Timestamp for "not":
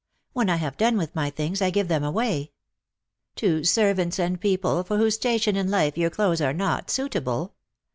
6.53-6.89